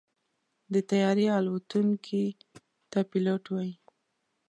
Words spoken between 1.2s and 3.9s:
الوتونکي ته پيلوټ وایي.